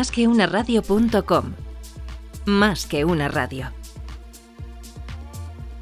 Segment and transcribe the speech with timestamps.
[0.00, 1.52] másqueunaradio.com.
[2.46, 3.70] Más que una radio.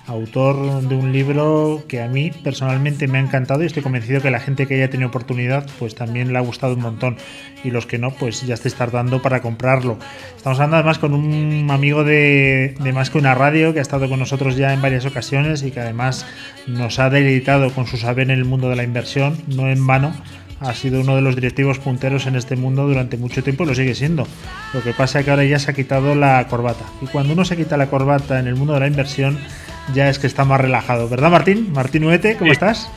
[0.06, 4.30] autor de un libro que a mí personalmente me ha encantado y estoy convencido que
[4.30, 7.16] la gente que haya tenido oportunidad pues también le ha gustado un montón
[7.64, 9.98] y los que no pues ya estáis tardando para comprarlo.
[10.36, 14.08] Estamos hablando además con un amigo de, de Más que una radio que ha estado
[14.08, 16.24] con nosotros ya en varias ocasiones y que además
[16.68, 20.14] nos ha deleitado con su saber en el mundo de la inversión, no en vano
[20.60, 23.74] ha sido uno de los directivos punteros en este mundo durante mucho tiempo y lo
[23.74, 24.26] sigue siendo.
[24.72, 26.84] Lo que pasa es que ahora ya se ha quitado la corbata.
[27.02, 29.38] Y cuando uno se quita la corbata en el mundo de la inversión,
[29.94, 31.08] ya es que está más relajado.
[31.08, 31.72] ¿Verdad, Martín?
[31.72, 32.90] Martín Uete, ¿cómo estás?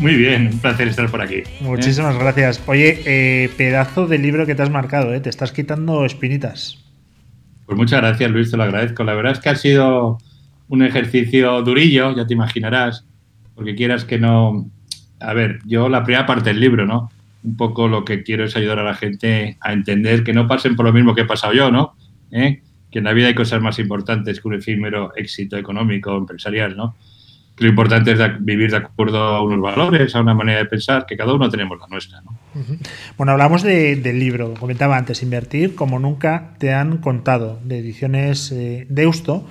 [0.00, 1.36] Muy bien, un placer estar por aquí.
[1.36, 1.44] ¿eh?
[1.60, 2.62] Muchísimas gracias.
[2.66, 5.20] Oye, eh, pedazo de libro que te has marcado, ¿eh?
[5.20, 6.78] te estás quitando espinitas.
[7.66, 9.02] Pues muchas gracias, Luis, te lo agradezco.
[9.02, 10.18] La verdad es que ha sido
[10.68, 13.04] un ejercicio durillo, ya te imaginarás,
[13.56, 14.70] porque quieras que no,
[15.20, 17.10] a ver, yo la primera parte del libro, ¿no?
[17.44, 20.76] Un poco lo que quiero es ayudar a la gente a entender que no pasen
[20.76, 21.94] por lo mismo que he pasado yo, ¿no?
[22.30, 22.62] ¿Eh?
[22.90, 26.76] Que en la vida hay cosas más importantes que un efímero éxito económico o empresarial,
[26.76, 26.96] ¿no?
[27.56, 31.06] Que lo importante es vivir de acuerdo a unos valores, a una manera de pensar,
[31.06, 32.38] que cada uno tenemos la nuestra, ¿no?
[33.16, 38.86] Bueno, hablamos del libro, comentaba antes, Invertir como nunca te han contado, de ediciones eh,
[38.88, 39.46] Deusto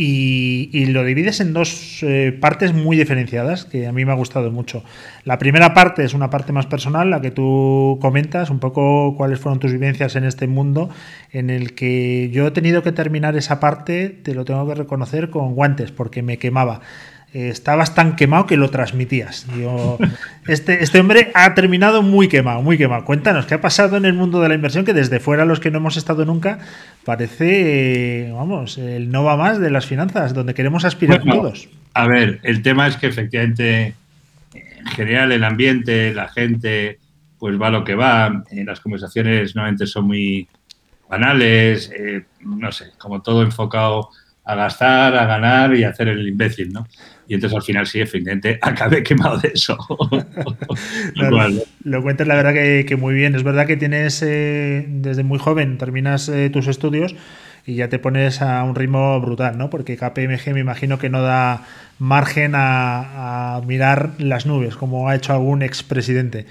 [0.00, 4.52] y, lo divides en dos eh, partes muy diferenciadas que a mí me ha gustado
[4.52, 4.84] mucho.
[5.24, 9.40] La primera parte es una parte más personal, la que tú comentas, un poco cuáles
[9.40, 10.88] fueron tus vivencias en este mundo,
[11.32, 15.30] en el que yo he tenido que terminar esa parte, te lo tengo que reconocer,
[15.30, 16.80] con guantes, porque me quemaba.
[17.34, 19.46] Eh, estabas tan quemado que lo transmitías.
[20.48, 23.04] este, este hombre ha terminado muy quemado, muy quemado.
[23.04, 24.86] Cuéntanos, ¿qué ha pasado en el mundo de la inversión?
[24.86, 26.58] Que desde fuera, los que no hemos estado nunca,
[27.04, 31.68] parece, vamos, el no va más de las finanzas, donde queremos aspirar todos.
[31.92, 33.94] A ver, el tema es que efectivamente,
[34.54, 36.98] en general, el ambiente, la gente,
[37.38, 38.42] pues va lo que va.
[38.50, 40.48] Eh, las conversaciones normalmente son muy
[41.10, 44.08] banales, eh, no sé, como todo enfocado
[44.44, 46.86] a gastar, a ganar y a hacer el imbécil, ¿no?
[47.28, 49.76] Y entonces al final sí, efectivamente, acabé quemado de eso.
[51.84, 53.34] lo, cuentas la verdad que, muy bien.
[53.34, 57.14] Es verdad que tienes, eh, desde muy joven, terminas eh, tus estudios
[57.66, 59.68] y ya te pones a un ritmo brutal, ¿no?
[59.68, 61.66] Porque KPMG me imagino que no da
[61.98, 66.46] margen a, mirar las nubes, como ha hecho algún expresidente.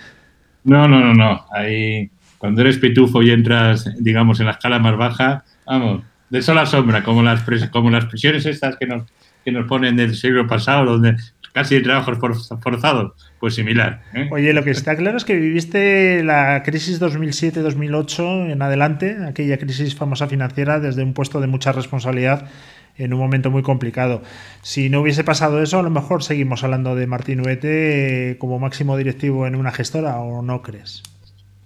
[0.63, 1.45] No, no, no, no.
[1.51, 6.67] Ahí, cuando eres pitufo y entras, digamos, en la escala más baja, vamos, de sola
[6.67, 9.03] sombra, como las, como las prisiones estas que nos,
[9.47, 11.15] que nos ponen del siglo pasado, donde
[11.53, 12.17] casi trabajos
[12.61, 14.01] forzados, pues similar.
[14.13, 14.27] ¿eh?
[14.29, 19.95] Oye, lo que está claro es que viviste la crisis 2007-2008 en adelante, aquella crisis
[19.95, 22.49] famosa financiera, desde un puesto de mucha responsabilidad
[22.97, 24.21] en un momento muy complicado.
[24.63, 28.59] Si no hubiese pasado eso, a lo mejor seguimos hablando de Martín Uete eh, como
[28.59, 31.03] máximo directivo en una gestora, ¿o no crees?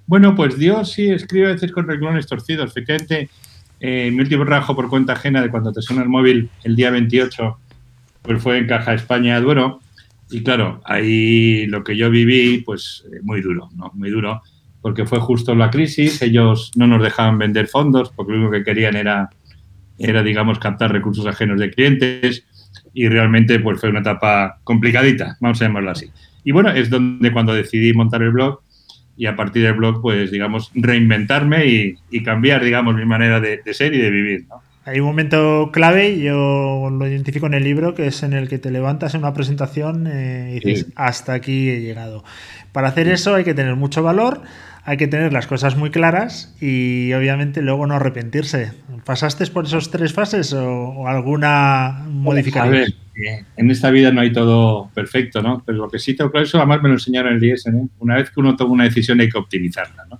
[0.05, 2.69] Bueno, pues Dios sí escribe a veces con renglones torcidos.
[2.69, 3.27] Efectivamente,
[3.79, 6.91] eh, mi último trabajo por cuenta ajena de cuando te suena el móvil el día
[6.91, 7.57] 28,
[8.21, 9.79] pues fue en Caja España Duero.
[10.29, 13.91] Y claro, ahí lo que yo viví, pues eh, muy duro, ¿no?
[13.93, 14.41] Muy duro,
[14.81, 18.63] porque fue justo la crisis, ellos no nos dejaban vender fondos, porque lo único que
[18.63, 19.29] querían era,
[19.97, 22.45] era digamos, captar recursos ajenos de clientes
[22.93, 26.09] y realmente pues fue una etapa complicadita, vamos a llamarlo así.
[26.43, 28.61] Y bueno, es donde cuando decidí montar el blog,
[29.17, 33.93] y a partir del blog, pues, digamos, reinventarme y, cambiar, digamos, mi manera de, ser
[33.93, 34.63] y de vivir, ¿no?
[34.83, 38.57] Hay un momento clave, yo lo identifico en el libro, que es en el que
[38.57, 42.23] te levantas en una presentación eh, y dices, hasta aquí he llegado.
[42.71, 44.41] Para hacer eso hay que tener mucho valor,
[44.83, 48.71] hay que tener las cosas muy claras y obviamente luego no arrepentirse.
[49.05, 52.75] ¿Pasaste por esos tres fases o, alguna modificación?
[52.75, 52.93] A ver,
[53.57, 55.61] en esta vida no hay todo perfecto, ¿no?
[55.63, 57.71] Pero lo que sí tengo claro, eso además me lo enseñaron en el IES, ¿eh?
[57.99, 60.19] Una vez que uno toma una decisión hay que optimizarla, ¿no?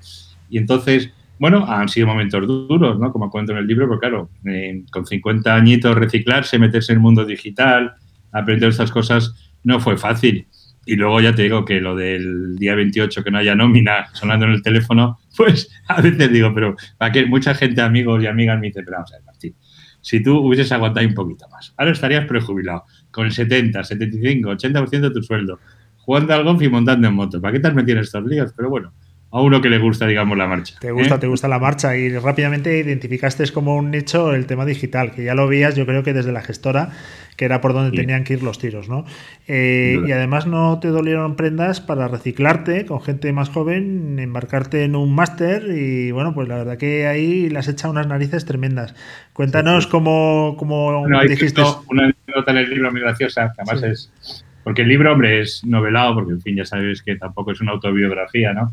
[0.49, 1.09] Y entonces,
[1.41, 3.11] bueno, han sido momentos duros, ¿no?
[3.11, 7.01] Como cuento en el libro, pero claro, eh, con 50 añitos reciclarse, meterse en el
[7.01, 7.95] mundo digital,
[8.31, 9.33] aprender estas cosas,
[9.63, 10.45] no fue fácil.
[10.85, 14.45] Y luego ya te digo que lo del día 28 que no haya nómina sonando
[14.45, 18.59] en el teléfono, pues a veces digo, pero para que mucha gente, amigos y amigas,
[18.59, 19.55] me dice, pero vamos a ver, Martín,
[19.99, 21.73] si tú hubieses aguantado un poquito más.
[21.75, 25.59] Ahora estarías prejubilado, con el 70, 75, 80% de tu sueldo,
[25.97, 27.41] jugando al golf y montando en moto.
[27.41, 28.53] ¿Para qué te has metido en estos líos?
[28.55, 28.93] Pero bueno,
[29.31, 30.75] a uno que le gusta, digamos, la marcha.
[30.79, 31.19] Te gusta, ¿eh?
[31.19, 35.35] te gusta la marcha y rápidamente identificaste como un nicho el tema digital, que ya
[35.35, 36.91] lo veías, yo creo que desde la gestora,
[37.37, 39.05] que era por donde tenían que ir los tiros, ¿no?
[39.47, 44.97] Eh, y además no te dolieron prendas para reciclarte con gente más joven, embarcarte en
[44.97, 48.93] un máster y bueno, pues la verdad que ahí le has echado unas narices tremendas.
[49.31, 51.63] Cuéntanos cómo, cómo dijiste.
[51.87, 54.45] Una nota en el libro muy graciosa, que además es.
[54.65, 57.71] Porque el libro, hombre, es novelado, porque en fin, ya sabéis que tampoco es una
[57.71, 58.69] autobiografía, ¿no?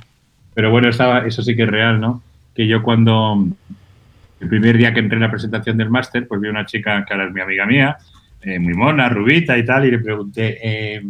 [0.59, 2.21] Pero bueno, estaba, eso sí que es real, ¿no?
[2.53, 3.47] Que yo cuando,
[4.41, 7.15] el primer día que entré en la presentación del máster, pues vi una chica que
[7.15, 7.97] ahora es mi amiga mía,
[8.43, 11.01] eh, muy mona, rubita y tal, y le pregunté, eh,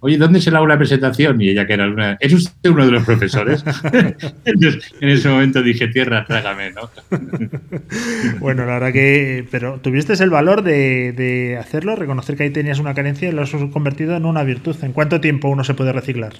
[0.00, 1.40] oye, ¿dónde se la hago la presentación?
[1.40, 3.64] Y ella que era una, ¿es usted uno de los profesores?
[4.44, 6.90] Entonces, en ese momento dije, tierra, trágame, ¿no?
[8.40, 12.80] bueno, la verdad que, pero tuviste el valor de, de, hacerlo, reconocer que ahí tenías
[12.80, 14.74] una carencia y lo has convertido en una virtud.
[14.82, 16.32] ¿En cuánto tiempo uno se puede reciclar?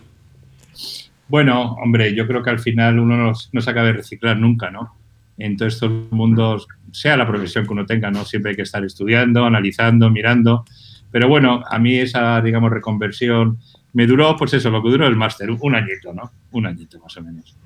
[1.28, 4.70] Bueno, hombre, yo creo que al final uno no, no se acaba de reciclar nunca,
[4.70, 4.94] ¿no?
[5.36, 8.24] En todos estos mundos, sea la profesión que uno tenga, ¿no?
[8.24, 10.64] Siempre hay que estar estudiando, analizando, mirando.
[11.10, 13.58] Pero bueno, a mí esa, digamos, reconversión
[13.92, 16.30] me duró, pues eso, lo que duró el máster, un añito, ¿no?
[16.52, 17.56] Un añito más o menos.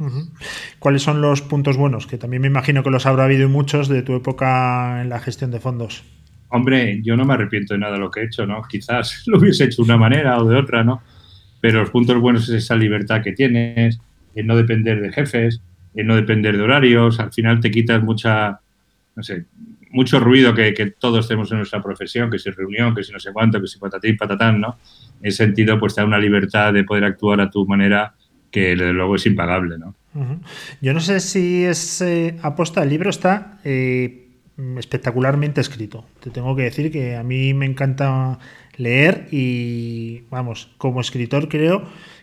[0.78, 2.06] ¿Cuáles son los puntos buenos?
[2.06, 5.50] Que también me imagino que los habrá habido muchos de tu época en la gestión
[5.50, 6.04] de fondos.
[6.48, 8.62] Hombre, yo no me arrepiento de nada de lo que he hecho, ¿no?
[8.68, 11.02] Quizás lo hubiese hecho de una manera o de otra, ¿no?
[11.62, 14.00] Pero los puntos buenos es esa libertad que tienes,
[14.34, 15.62] el no depender de jefes,
[15.94, 18.58] el no depender de horarios, al final te quitas mucha,
[19.14, 19.44] no sé,
[19.90, 23.32] mucho ruido que, todos tenemos en nuestra profesión, que si reunión, que si no sé
[23.32, 24.78] cuánto, que si patatín, patatán, ¿no?
[25.20, 28.14] En ese sentido, pues te da una libertad de poder actuar a tu manera
[28.50, 29.94] que desde luego es impagable, ¿no?
[30.80, 34.31] Yo no sé si es eh, aposta, el libro está eh,
[34.78, 36.04] espectacularmente escrito.
[36.20, 38.38] Te tengo que decir que a mí me encanta
[38.76, 41.82] leer y, vamos, como escritor creo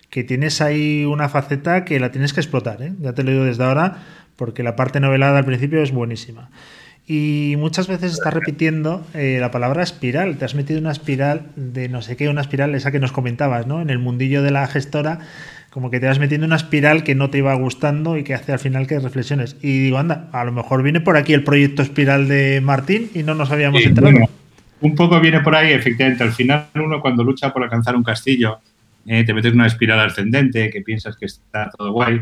[0.09, 2.93] que tienes ahí una faceta que la tienes que explotar, ¿eh?
[2.99, 4.03] ya te lo digo desde ahora,
[4.35, 6.49] porque la parte novelada al principio es buenísima.
[7.11, 10.37] Y muchas veces estás repitiendo eh, la palabra espiral.
[10.37, 13.65] Te has metido una espiral de no sé qué, una espiral esa que nos comentabas,
[13.65, 13.81] ¿no?
[13.81, 15.17] En el mundillo de la gestora,
[15.69, 18.51] como que te vas metiendo una espiral que no te iba gustando y que hace
[18.51, 19.55] al final que reflexiones.
[19.61, 23.23] Y digo, anda, a lo mejor viene por aquí el proyecto espiral de Martín y
[23.23, 24.29] no nos habíamos enterado
[24.81, 26.23] un poco viene por ahí, efectivamente.
[26.23, 28.59] Al final, uno cuando lucha por alcanzar un castillo,
[29.05, 32.21] eh, te metes en una espiral ascendente, que piensas que está todo guay,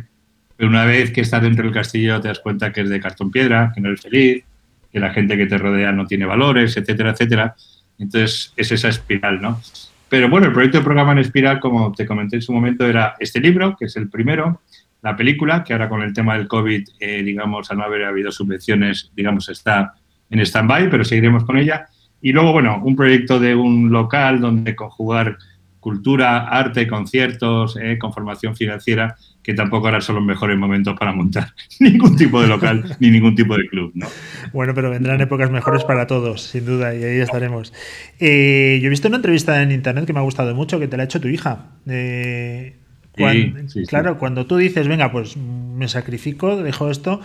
[0.56, 3.32] pero una vez que estás dentro del castillo te das cuenta que es de cartón
[3.32, 4.44] piedra, que no eres feliz,
[4.92, 7.56] que la gente que te rodea no tiene valores, etcétera, etcétera.
[8.00, 9.62] Entonces, es esa espiral, ¿no?
[10.10, 13.16] Pero bueno, el proyecto de programa en espiral, como te comenté en su momento, era
[13.20, 14.62] este libro, que es el primero,
[15.02, 18.32] la película, que ahora con el tema del COVID, eh, digamos, al no haber habido
[18.32, 19.94] subvenciones, digamos, está
[20.30, 21.88] en stand-by, pero seguiremos con ella.
[22.22, 25.38] Y luego, bueno, un proyecto de un local donde conjugar
[25.80, 31.14] cultura, arte, conciertos, eh, con formación financiera, que tampoco ahora son los mejores momentos para
[31.14, 33.92] montar ningún tipo de local ni ningún tipo de club.
[33.96, 34.08] ¿no?
[34.54, 37.74] Bueno, pero vendrán épocas mejores para todos, sin duda, y ahí estaremos.
[38.20, 40.98] Eh, yo he visto una entrevista en internet que me ha gustado mucho, que te
[40.98, 41.68] la ha hecho tu hija.
[41.88, 42.76] Eh,
[43.88, 47.22] claro, cuando tú dices, venga, pues me sacrifico, dejo esto,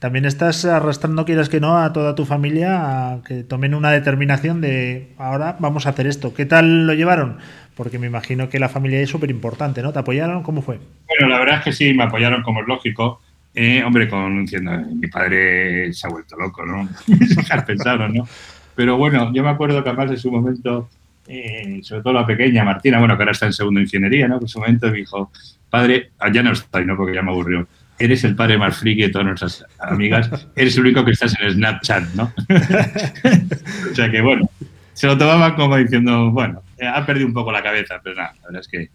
[0.00, 4.62] también estás arrastrando, quieras que no, a toda tu familia a que tomen una determinación
[4.62, 6.32] de ahora vamos a hacer esto.
[6.32, 7.36] ¿Qué tal lo llevaron?
[7.76, 9.92] Porque me imagino que la familia es súper importante, ¿no?
[9.92, 10.42] ¿Te apoyaron?
[10.42, 10.80] ¿Cómo fue?
[11.06, 13.20] Bueno, la verdad es que sí, me apoyaron como es lógico.
[13.54, 16.88] Eh, hombre, con mi padre se ha vuelto loco, ¿no?
[17.66, 18.26] pensaron, ¿no?
[18.74, 20.88] Pero bueno, yo me acuerdo que además en su momento,
[21.28, 24.40] eh, sobre todo la pequeña Martina, bueno, que ahora está en segundo ingeniería, ¿no?
[24.40, 25.30] En su momento me dijo,
[25.68, 26.96] padre, allá no estoy, ¿no?
[26.96, 27.68] Porque ya me aburrió
[28.00, 31.52] eres el padre más friki de todas nuestras amigas, eres el único que estás en
[31.52, 32.32] Snapchat, ¿no?
[33.92, 34.48] o sea que bueno,
[34.94, 38.46] se lo tomaban como diciendo, bueno, ha perdido un poco la cabeza, pero nada, la
[38.46, 38.88] verdad es que...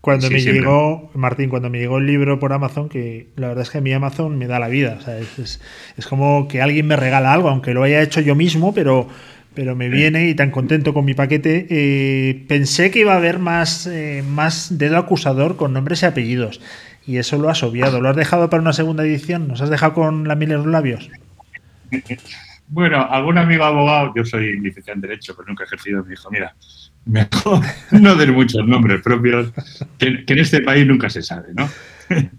[0.00, 3.70] Cuando me llegó, Martín, cuando me llegó el libro por Amazon, que la verdad es
[3.70, 5.60] que mí Amazon me da la vida, o sea, es,
[6.08, 9.08] como que alguien me regala algo, aunque lo haya hecho yo mismo, pero
[9.56, 11.66] pero me viene y tan contento con mi paquete.
[11.68, 16.60] Eh, pensé que iba a haber más, eh, más dedo acusador con nombres y apellidos
[17.06, 18.00] y eso lo has obviado.
[18.00, 19.48] ¿Lo has dejado para una segunda edición?
[19.48, 21.10] ¿Nos has dejado con la miel en los labios?
[22.68, 26.30] Bueno, algún amigo abogado, yo soy licenciado en Derecho, pero nunca he ejercido, me dijo,
[26.30, 26.54] mira,
[27.04, 29.52] mejor no den muchos nombres propios,
[29.98, 31.68] que, en este país nunca se sabe, ¿no?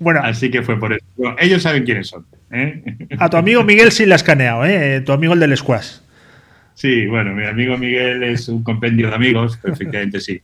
[0.00, 1.04] Bueno, así que fue por eso.
[1.38, 2.26] ellos saben quiénes son.
[2.50, 2.82] ¿eh?
[3.20, 5.00] A tu amigo Miguel sí le has caneado, ¿eh?
[5.02, 5.98] Tu amigo el del squash.
[6.74, 10.40] Sí, bueno, mi amigo Miguel es un compendio de amigos, efectivamente sí.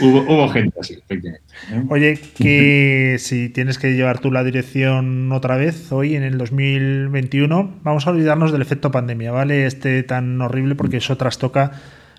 [0.00, 1.42] hubo, gente así, efectivamente.
[1.88, 7.80] Oye, que si tienes que llevar tú la dirección otra vez, hoy en el 2021,
[7.82, 9.66] vamos a olvidarnos del efecto pandemia, ¿vale?
[9.66, 11.72] Este tan horrible porque eso trastoca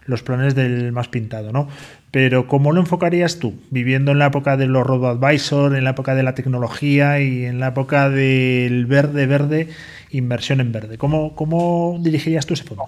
[0.06, 1.68] los planes del más pintado, ¿no?
[2.12, 3.60] Pero ¿cómo lo enfocarías tú?
[3.72, 7.46] Viviendo en la época de los robo advisor, en la época de la tecnología y
[7.46, 9.70] en la época del verde, verde,
[10.12, 10.98] inversión en verde.
[10.98, 12.86] ¿Cómo, cómo dirigirías tú ese fondo?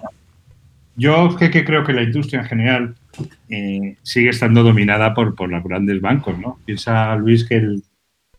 [0.98, 2.94] Yo que, que creo que la industria en general
[3.48, 6.58] eh, sigue estando dominada por, por los grandes bancos, ¿no?
[6.64, 7.82] Piensa, Luis, que el,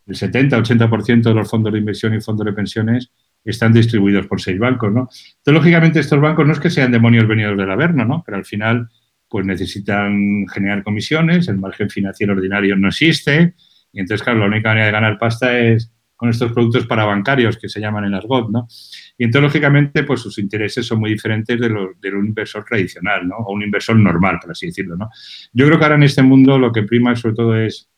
[0.06, 3.10] el 70-80% de los fondos de inversión y fondos de pensiones
[3.44, 5.08] están distribuidos por seis bancos, ¿no?
[5.08, 8.22] Entonces, lógicamente, estos bancos no es que sean demonios venidos del Averno, ¿no?
[8.26, 8.90] Pero al final,
[9.26, 13.54] pues necesitan generar comisiones, el margen financiero ordinario no existe,
[13.90, 15.90] y entonces, claro, la única manera de ganar pasta es
[16.20, 18.68] con estos productos para bancarios que se llaman en las GOT, ¿no?
[19.16, 23.26] Y entonces, lógicamente, pues sus intereses son muy diferentes de los de un inversor tradicional,
[23.26, 23.36] ¿no?
[23.36, 25.08] O un inversor normal, por así decirlo, ¿no?
[25.54, 27.88] Yo creo que ahora en este mundo lo que prima sobre todo es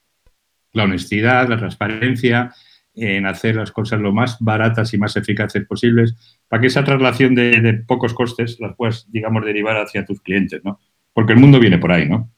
[0.72, 2.54] la honestidad, la transparencia,
[2.94, 6.14] en hacer las cosas lo más baratas y más eficaces posibles
[6.46, 10.78] para que esa traslación de, pocos costes las puedas, digamos, derivar hacia tus clientes, ¿no?
[11.12, 12.30] Porque el mundo viene por ahí, ¿no?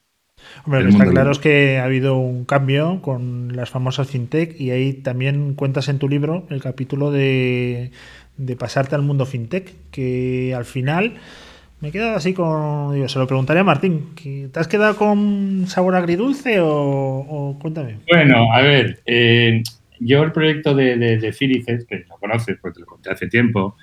[0.64, 4.58] Hombre, lo que está claro es que ha habido un cambio con las famosas fintech
[4.60, 7.90] y ahí también cuentas en tu libro el capítulo de,
[8.36, 11.14] de pasarte al mundo fintech, que al final
[11.80, 12.94] me he quedado así con.
[12.94, 14.10] Digo, se lo preguntaría a Martín.
[14.14, 17.96] ¿Te has quedado con sabor agridulce o, cuéntame?
[18.08, 19.62] Bueno, a ver, eh,
[20.00, 23.76] yo el proyecto de, de, que lo conoces porque lo conté hace tiempo,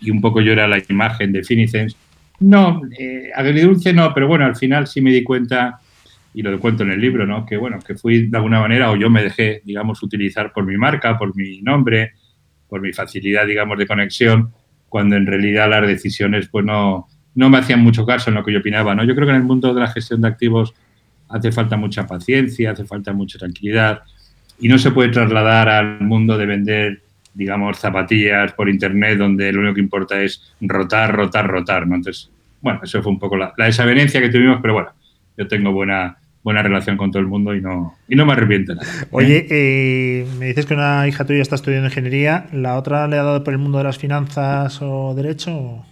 [0.00, 1.96] y un poco yo era la imagen de Finicens,
[2.40, 5.80] no, eh, agridulce no, pero bueno, al final sí me di cuenta,
[6.38, 7.44] y lo cuento en el libro, ¿no?
[7.44, 10.76] Que bueno, que fui de alguna manera, o yo me dejé, digamos, utilizar por mi
[10.76, 12.12] marca, por mi nombre,
[12.68, 14.52] por mi facilidad, digamos, de conexión,
[14.88, 18.52] cuando en realidad las decisiones, pues no, no me hacían mucho caso en lo que
[18.52, 19.02] yo opinaba, ¿no?
[19.02, 20.74] Yo creo que en el mundo de la gestión de activos
[21.28, 24.02] hace falta mucha paciencia, hace falta mucha tranquilidad,
[24.60, 27.02] y no se puede trasladar al mundo de vender,
[27.34, 31.96] digamos, zapatillas por internet donde lo único que importa es rotar, rotar, rotar, ¿no?
[31.96, 32.30] Entonces,
[32.60, 34.90] bueno, eso fue un poco la, desavenencia que tuvimos, pero bueno,
[35.36, 38.74] yo tengo buena buena relación con todo el mundo y no, y no me arrepiento
[38.74, 38.86] nada.
[38.86, 39.06] ¿eh?
[39.10, 43.22] Oye, eh, me dices que una hija tuya está estudiando ingeniería, ¿la otra le ha
[43.22, 45.84] dado por el mundo de las finanzas o derecho?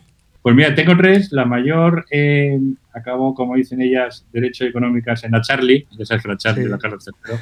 [0.43, 1.33] Pues mira, tengo tres.
[1.33, 2.59] La mayor eh,
[2.93, 5.89] acabó, como dicen ellas, Derecho Económicas en la Charlie.
[5.99, 7.37] Ya sabes que la Charlie la Carlos III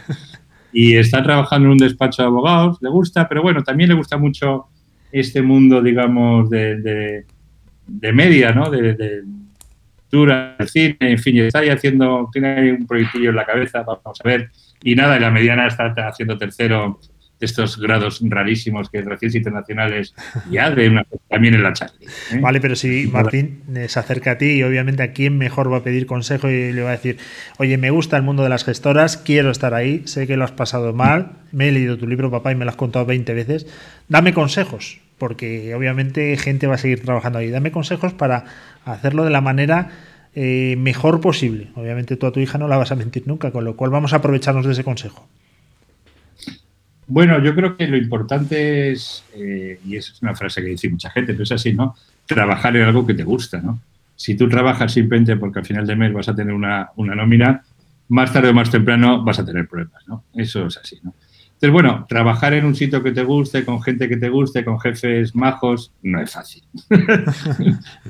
[0.74, 4.18] y está trabajando en un despacho de abogados, le gusta, pero bueno, también le gusta
[4.18, 4.66] mucho
[5.12, 7.24] este mundo, digamos, de,
[7.86, 8.68] de, media, ¿no?
[8.68, 9.22] De,
[10.10, 14.20] de de cine, en fin, está ahí haciendo, tiene un proyectillo en la cabeza, vamos
[14.22, 14.50] a ver,
[14.82, 17.00] y nada, y la mediana está haciendo tercero
[17.40, 20.14] estos grados rarísimos que relaciones internacionales
[20.50, 22.06] ya de una también en la Charlie.
[22.32, 22.38] ¿eh?
[22.40, 25.82] Vale, pero si Martín se acerca a ti y obviamente a quién mejor va a
[25.82, 27.18] pedir consejo y le va a decir,
[27.58, 30.52] oye, me gusta el mundo de las gestoras, quiero estar ahí, sé que lo has
[30.52, 33.66] pasado mal, me he leído tu libro, papá, y me lo has contado 20 veces,
[34.08, 38.44] dame consejos, porque obviamente gente va a seguir trabajando ahí, dame consejos para
[38.84, 39.90] hacerlo de la manera...
[40.36, 41.68] Eh, mejor posible.
[41.76, 44.12] Obviamente tú a tu hija no la vas a mentir nunca, con lo cual vamos
[44.12, 45.28] a aprovecharnos de ese consejo.
[47.06, 51.10] Bueno, yo creo que lo importante es, eh, y es una frase que dice mucha
[51.10, 51.94] gente, pero es así, ¿no?
[52.26, 53.80] Trabajar en algo que te gusta, ¿no?
[54.16, 57.62] Si tú trabajas simplemente porque al final de mes vas a tener una, nómina,
[58.08, 60.24] más tarde o más temprano vas a tener problemas, ¿no?
[60.34, 61.14] Eso es así, ¿no?
[61.70, 65.34] Bueno, trabajar en un sitio que te guste, con gente que te guste, con jefes
[65.34, 66.62] majos, no es fácil.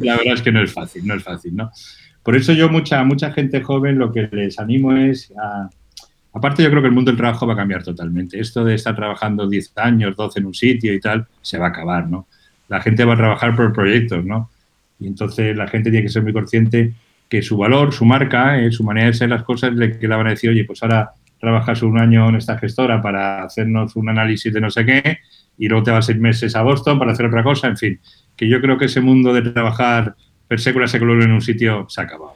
[0.00, 1.70] La verdad es que no es fácil, no es fácil, ¿no?
[2.22, 5.68] Por eso yo mucha, mucha gente joven lo que les animo es a,
[6.34, 8.40] Aparte, yo creo que el mundo del trabajo va a cambiar totalmente.
[8.40, 11.68] Esto de estar trabajando 10 años, 12 en un sitio y tal, se va a
[11.68, 12.26] acabar, ¿no?
[12.68, 14.50] La gente va a trabajar por proyectos, ¿no?
[14.98, 16.92] Y entonces la gente tiene que ser muy consciente
[17.28, 20.26] que su valor, su marca, eh, su manera de ser las cosas, que le van
[20.26, 21.12] a decir, oye, pues ahora
[21.44, 25.18] trabajas un año en esta gestora para hacernos un análisis de no sé qué
[25.56, 28.00] y luego te vas seis meses a Boston para hacer otra cosa, en fin,
[28.36, 30.16] que yo creo que ese mundo de trabajar
[30.48, 32.34] per secula secular en un sitio se ha acabado.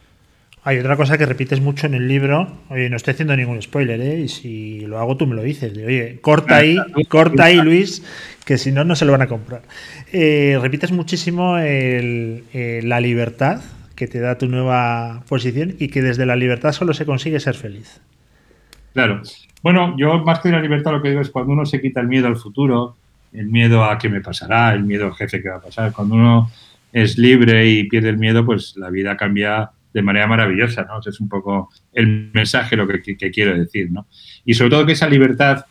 [0.65, 2.47] Hay otra cosa que repites mucho en el libro.
[2.69, 4.21] Oye, no estoy haciendo ningún spoiler, ¿eh?
[4.21, 5.73] Y si lo hago, tú me lo dices.
[5.79, 6.77] Oye, corta ahí,
[7.09, 8.03] corta ahí, Luis,
[8.45, 9.63] que si no, no se lo van a comprar.
[10.13, 13.63] Eh, repites muchísimo eh, la libertad
[13.95, 17.55] que te da tu nueva posición y que desde la libertad solo se consigue ser
[17.55, 18.01] feliz.
[18.99, 19.23] Claro.
[19.63, 22.09] Bueno, yo más que la libertad lo que digo es cuando uno se quita el
[22.09, 22.97] miedo al futuro,
[23.33, 25.93] el miedo a qué me pasará, el miedo al jefe que va a pasar.
[25.93, 26.51] Cuando uno
[26.93, 30.99] es libre y pierde el miedo, pues la vida cambia de manera maravillosa, ¿no?
[30.99, 34.09] es un poco el mensaje lo que, quiero decir, ¿no?
[34.45, 35.65] Y sobre todo que esa libertad,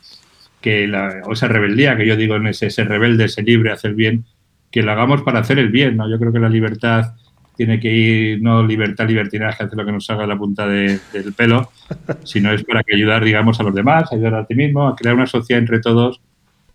[0.61, 4.23] que la, o esa rebeldía que yo digo en ese, rebelde, ese libre, hacer bien,
[4.71, 6.09] que lo hagamos para hacer el bien, ¿no?
[6.09, 7.13] Yo creo que la libertad
[7.57, 11.01] tiene que ir, no libertad, libertinaje, hacer lo que nos salga la punta del
[11.35, 11.71] pelo,
[12.23, 15.15] sino es para que ayudar, digamos, a los demás, ayudar a ti mismo, a crear
[15.15, 16.21] una sociedad entre todos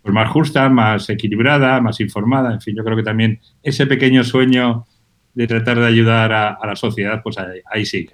[0.01, 2.53] pues más justa, más equilibrada, más informada.
[2.53, 4.85] En fin, yo creo que también ese pequeño sueño
[5.33, 8.09] de tratar de ayudar a, la sociedad, pues ahí, ahí sí.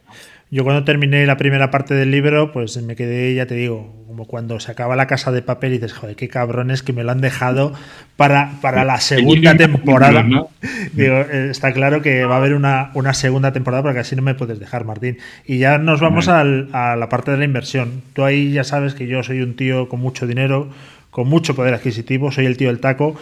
[0.52, 4.26] Yo cuando terminé la primera parte del libro, pues me quedé, ya te digo, como
[4.26, 7.12] cuando se acaba la casa de papel y dices, joder, qué cabrones que me lo
[7.12, 7.72] han dejado
[8.16, 10.24] para, para la segunda temporada.
[10.94, 14.24] Digo, eh, está claro que va a haber una, una, segunda temporada porque así no
[14.24, 15.20] me puedes dejar, Martín.
[15.46, 18.02] Y ya nos vamos a la parte de la inversión.
[18.14, 20.70] Tú ahí ya sabes que yo soy un tío con mucho dinero,
[21.12, 23.16] con mucho poder adquisitivo, soy el tío del taco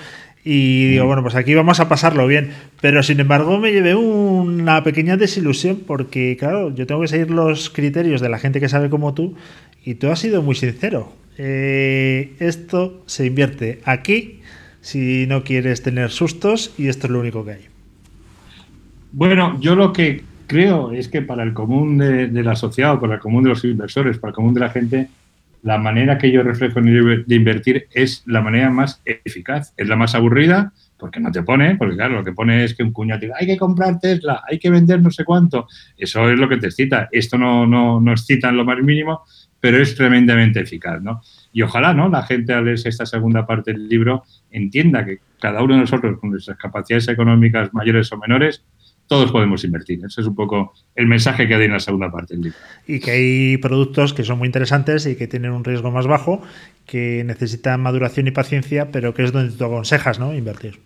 [0.49, 2.51] y digo, bueno, pues aquí vamos a pasarlo bien.
[2.79, 7.69] Pero sin embargo me llevé una pequeña desilusión porque, claro, yo tengo que seguir los
[7.69, 9.35] criterios de la gente que sabe como tú
[9.83, 11.11] y tú has sido muy sincero.
[11.37, 14.39] Eh, esto se invierte aquí
[14.79, 17.65] si no quieres tener sustos y esto es lo único que hay.
[19.11, 23.19] Bueno, yo lo que creo es que para el común de, del asociado, para el
[23.19, 25.09] común de los inversores, para el común de la gente,
[25.67, 29.73] la manera que yo reflejo de invertir es la manera más eficaz.
[29.75, 32.83] Es la más aburrida porque no te pone, porque claro, lo que pone es que
[32.83, 35.67] un cuñado diga, hay que comprar Tesla, hay que vender no sé cuánto.
[35.97, 37.09] Eso es lo que te excita.
[37.11, 39.25] Esto no, no, no excita en lo más mínimo,
[39.59, 41.19] pero es tremendamente eficaz, ¿no?
[41.51, 42.07] Y ojalá, ¿no?
[42.07, 46.17] La gente al leer esta segunda parte del libro entienda que cada uno de nosotros,
[46.17, 48.63] con nuestras capacidades económicas mayores o menores,
[49.07, 49.99] todos podemos invertir.
[50.05, 52.57] Ese es un poco el mensaje que hay en la segunda parte del libro.
[52.85, 56.41] Y que hay productos que son muy interesantes y que tienen un riesgo más bajo,
[56.85, 60.33] que necesitan maduración y paciencia, pero que es donde tú aconsejas, ¿no?
[60.35, 60.79] Invertir.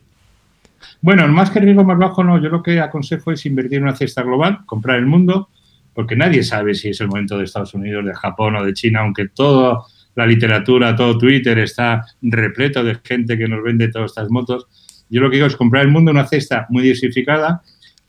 [1.01, 2.41] Bueno, más que riesgo más bajo, no.
[2.41, 5.49] Yo lo que aconsejo es invertir en una cesta global, comprar el mundo,
[5.93, 9.01] porque nadie sabe si es el momento de Estados Unidos, de Japón o de China,
[9.01, 9.79] aunque toda
[10.15, 14.67] la literatura, todo Twitter está repleto de gente que nos vende todas estas motos.
[15.09, 17.61] Yo lo que digo es comprar el mundo en una cesta muy diversificada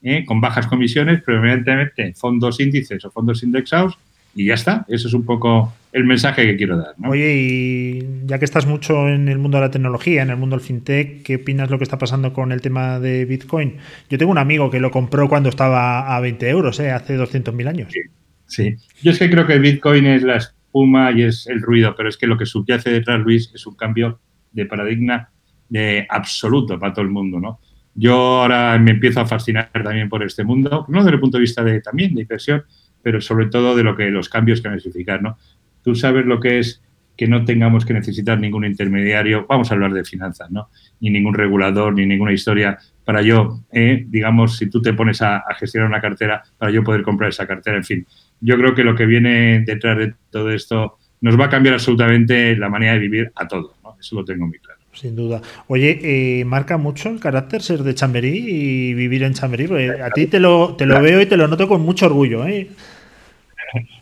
[0.03, 0.25] ¿eh?
[0.25, 3.99] con bajas comisiones, pero evidentemente fondos índices o fondos indexados
[4.35, 4.85] y ya está.
[4.89, 6.95] Eso es un poco el mensaje que quiero dar.
[7.07, 10.57] Oye, y ya que estás mucho en el mundo de la tecnología, en el mundo
[10.57, 13.77] del fintech, ¿qué opinas lo que está pasando con el tema de Bitcoin?
[14.09, 16.91] Yo tengo un amigo que lo compró cuando estaba a 20 euros, ¿eh?
[16.91, 17.93] hace 200.000 años.
[17.93, 18.01] Sí,
[18.47, 18.77] sí.
[19.03, 22.17] Yo es que creo que Bitcoin es la espuma y es el ruido, pero es
[22.17, 24.19] que lo que subyace detrás, Luis, es un cambio
[24.53, 25.31] de paradigma
[25.69, 27.61] de absoluto para todo el mundo, ¿no?
[27.95, 31.43] Yo ahora me empiezo a fascinar también por este mundo, no desde el punto de
[31.43, 32.65] vista de también de inversión,
[33.03, 35.37] pero sobre todo de lo que los cambios que necesitar, ¿no?
[35.83, 36.83] Tú sabes lo que es
[37.17, 40.71] que no tengamos que necesitar ningún intermediario, vamos a hablar de finanzas, ¿no?
[41.01, 45.45] Ni ningún regulador, ni ninguna historia para yo, eh, digamos, si tú te pones a,
[45.59, 48.07] gestionar una cartera, para yo poder comprar esa cartera, en fin.
[48.41, 52.57] Yo creo que lo que viene detrás de todo esto nos va a cambiar absolutamente
[52.57, 53.97] la manera de vivir a todos, ¿no?
[54.01, 54.72] Eso lo tengo muy claro.
[54.93, 55.41] Sin duda.
[55.69, 59.69] Oye, eh, marca mucho el carácter ser de Chamberí y vivir en Chamberí.
[60.01, 62.47] a ti te lo, te lo veo y te lo noto con mucho orgullo.
[62.47, 62.69] ¿eh?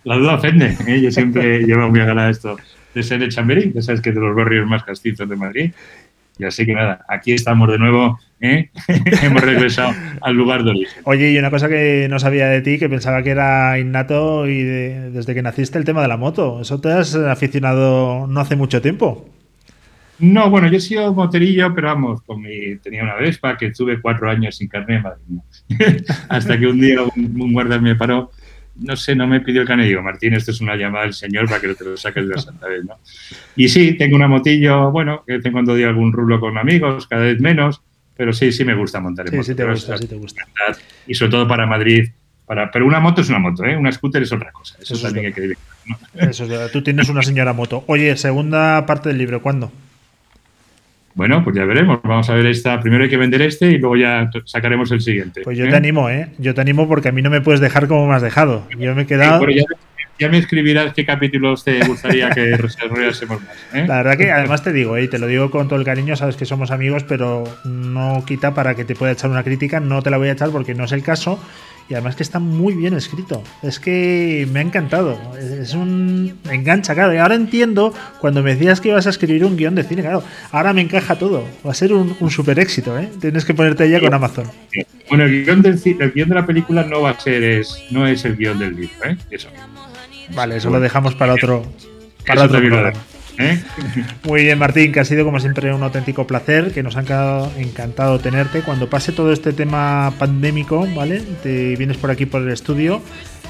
[0.05, 0.77] La duda ofende.
[0.87, 1.01] ¿eh?
[1.01, 2.57] Yo siempre llevo muy a gana esto
[2.95, 5.73] de ser de Chamberí, que sabes que es de los barrios más castizos de Madrid.
[6.39, 8.19] Y así que nada, aquí estamos de nuevo.
[8.41, 8.71] ¿eh?
[9.23, 11.03] Hemos regresado al lugar de origen.
[11.05, 14.63] Oye, y una cosa que no sabía de ti, que pensaba que era innato y
[14.63, 16.63] desde que naciste el tema de la moto.
[16.63, 19.29] Eso te has aficionado no hace mucho tiempo.
[20.21, 24.01] No, bueno, yo he sido moterillo, pero vamos, con mi, tenía una Vespa que tuve
[24.01, 25.43] cuatro años sin carnet, madre mía.
[26.29, 28.31] Hasta que un día un, guardia me paró,
[28.77, 29.87] no sé, no me pidió el carnet.
[29.87, 32.41] Digo, Martín, esto es una llamada del señor para que te lo saques de la
[32.41, 32.99] santa vez, ¿no?
[33.57, 37.23] Y sí, tengo una motillo, bueno, que tengo cuando día algún rulo con amigos, cada
[37.23, 37.81] vez menos,
[38.15, 40.43] pero sí, sí me gusta montar en sí, Sí, te gusta, sí te gusta.
[41.07, 42.11] Y sobre todo para Madrid,
[42.45, 43.75] para, pero una moto es una moto, ¿eh?
[43.75, 44.77] Una scooter es otra cosa.
[44.83, 45.59] Eso, también hay que decir.
[46.15, 47.85] Eso es Tú tienes una señora moto.
[47.87, 49.73] Oye, segunda parte del libro, ¿cuándo?
[51.15, 52.01] Bueno, pues ya veremos.
[52.03, 52.81] Vamos a ver esta.
[52.81, 55.43] Primero hay que vender este y luego ya sacaremos el siguiente.
[55.43, 55.77] Pues yo te ¿eh?
[55.77, 56.29] animo, ¿eh?
[56.39, 58.67] Yo te animo porque a mí no me puedes dejar como me has dejado.
[58.79, 59.45] Yo me he quedado.
[60.19, 63.57] ya, me escribirás qué capítulos te gustaría que desarrollásemos más.
[63.75, 63.87] ¿eh?
[63.89, 65.05] La verdad que además te digo, ¿eh?
[65.05, 68.55] y te lo digo con todo el cariño, sabes que somos amigos, pero no quita
[68.55, 69.81] para que te pueda echar una crítica.
[69.81, 71.41] No te la voy a echar porque no es el caso
[71.91, 73.43] y además que está muy bien escrito.
[73.63, 75.19] Es que me ha encantado.
[75.37, 76.39] Es un.
[76.45, 77.13] Me engancha, claro.
[77.13, 80.23] Y ahora entiendo cuando me decías que ibas a escribir un guion de cine, claro.
[80.53, 81.45] Ahora me encaja todo.
[81.67, 83.11] Va a ser un, super éxito, ¿eh?
[83.21, 84.47] Tienes que ponerte ya con Amazon.
[85.09, 87.43] Bueno, el guion, del, el guion de la película no va a ser.
[87.43, 89.17] Es, no es el guion del libro, ¿eh?
[89.29, 89.49] Eso.
[90.33, 91.65] Vale, eso lo dejamos para otro.
[92.25, 92.93] Para otro programa.
[93.39, 93.63] ¿Eh?
[94.25, 97.01] Muy bien, Martín, que ha sido como siempre un auténtico placer, que nos ha
[97.57, 98.63] encantado tenerte.
[98.63, 101.23] Cuando pase todo este tema pandémico, ¿vale?
[101.43, 103.03] Te vienes por aquí por el estudio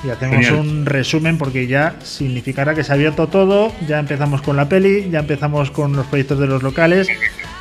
[0.04, 4.56] y hacemos un resumen porque ya significará que se ha abierto todo, ya empezamos con
[4.56, 7.08] la peli, ya empezamos con los proyectos de los locales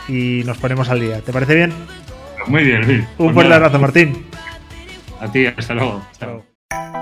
[0.08, 1.22] y nos ponemos al día.
[1.22, 1.74] ¿Te parece bien?
[2.48, 4.26] Muy bien, Un pues fuerte abrazo, Martín.
[5.20, 6.02] A ti, hasta luego.
[6.18, 6.99] Chao.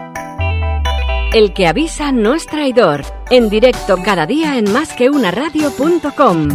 [1.38, 3.06] El que avisa no es traidor.
[3.30, 6.48] En directo cada día en másqueunaradio.com.